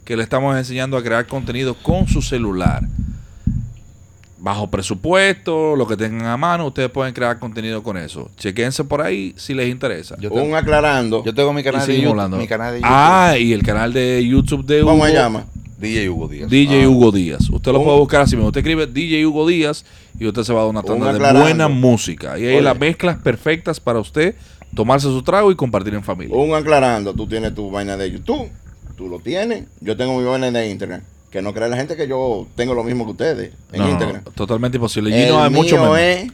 [0.05, 2.85] que le estamos enseñando a crear contenido con su celular.
[4.42, 8.31] Bajo presupuesto, lo que tengan a mano, ustedes pueden crear contenido con eso.
[8.38, 10.16] Chequense por ahí si les interesa.
[10.18, 11.22] Yo tengo, Un aclarando.
[11.24, 12.11] yo tengo mi Y canal de YouTube.
[12.11, 12.37] hablando.
[12.38, 12.90] Mi canal de YouTube.
[12.92, 14.92] Ah, y el canal de YouTube de Hugo.
[14.92, 15.44] ¿Cómo se llama?
[15.79, 16.50] DJ Hugo Díaz.
[16.50, 16.88] DJ Ah.
[16.88, 17.48] Hugo Díaz.
[17.50, 18.48] Usted lo Un- puede buscar así mismo.
[18.48, 19.85] Usted escribe DJ Hugo Díaz
[20.18, 22.38] y usted se va a dar una tanda de buena música.
[22.38, 22.62] Y ahí Oye.
[22.62, 24.35] las mezclas perfectas para usted
[24.74, 26.35] tomarse su trago y compartir en familia.
[26.37, 27.12] Un aclarando.
[27.14, 28.48] Tú tienes tu vaina de YouTube.
[28.96, 29.64] Tú lo tienes.
[29.81, 31.00] Yo tengo mi vaina de Instagram.
[31.31, 34.25] Que no crea la gente que yo tengo lo mismo que ustedes en No, Instagram.
[34.35, 35.14] totalmente imposible.
[35.16, 36.25] El Gino hay mucho mío memes.
[36.27, 36.33] es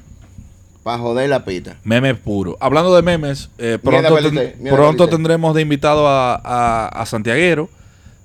[0.82, 1.76] para joder la pita.
[1.84, 2.56] Memes puro.
[2.60, 7.06] Hablando de memes, eh, pronto, Belité, ten- mierda, pronto tendremos de invitado a, a, a
[7.06, 7.68] Santiaguero,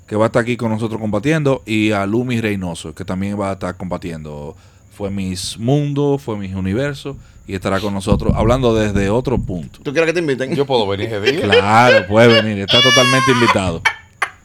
[0.08, 3.50] que va a estar aquí con nosotros combatiendo, y a Lumi Reynoso, que también va
[3.50, 4.56] a estar combatiendo.
[4.96, 9.80] Fue Mis Mundo, fue Mis Universo, y estará con nosotros hablando desde otro punto.
[9.82, 10.56] ¿Tú quieres que te inviten?
[10.56, 11.42] Yo puedo venir ese día.
[11.42, 13.82] Claro, puede venir, está totalmente invitado.
[13.84, 14.00] Ay, Virgen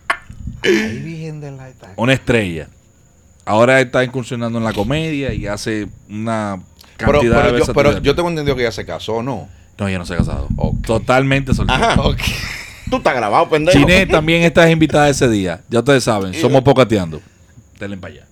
[0.06, 0.45] de la Etaca.
[1.96, 2.68] Una estrella.
[3.44, 6.60] Ahora está incursionando en la comedia y hace una
[6.96, 7.66] Pero, cantidad de pero, veces.
[7.68, 9.48] yo, pero yo tengo entendido que ya se casó, ¿no?
[9.78, 10.48] No, ya no se ha casado.
[10.84, 11.84] Totalmente soltero.
[11.84, 12.02] Ajá.
[12.90, 13.76] Tú estás grabado, pendejo.
[13.78, 15.60] Chiné también estás invitada ese día.
[15.68, 17.20] Ya ustedes saben, somos pocateando.
[17.78, 18.26] Denle para allá.